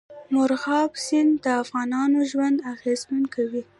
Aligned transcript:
مورغاب 0.33 0.91
سیند 1.05 1.31
د 1.43 1.45
افغانانو 1.63 2.19
ژوند 2.31 2.57
اغېزمن 2.73 3.23
کوي. 3.33 3.63